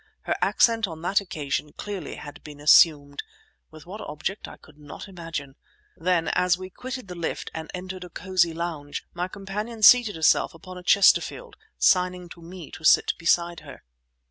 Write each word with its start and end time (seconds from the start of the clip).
Her 0.21 0.35
accent 0.41 0.87
on 0.87 1.03
that 1.03 1.21
occasion 1.21 1.73
clearly 1.73 2.15
had 2.15 2.43
been 2.43 2.59
assumed, 2.59 3.21
with 3.69 3.85
what 3.85 4.01
object 4.01 4.47
I 4.47 4.57
could 4.57 4.79
not 4.79 5.07
imagine. 5.07 5.53
Then, 5.95 6.29
as 6.29 6.57
we 6.57 6.71
quitted 6.71 7.07
the 7.07 7.13
lift 7.13 7.51
and 7.53 7.69
entered 7.75 8.03
a 8.03 8.09
cosy 8.09 8.51
lounge, 8.51 9.05
my 9.13 9.27
companion 9.27 9.83
seated 9.83 10.15
herself 10.15 10.55
upon 10.55 10.79
a 10.79 10.83
Chesterfield, 10.83 11.55
signing 11.77 12.29
to 12.29 12.41
me 12.41 12.71
to 12.71 12.83
sit 12.83 13.13
beside 13.19 13.59
her. 13.59 13.83